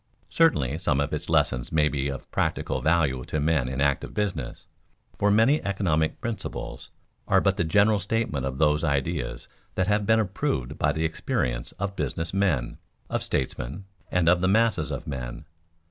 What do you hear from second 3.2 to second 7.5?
to men in active business) for many economic "principles" are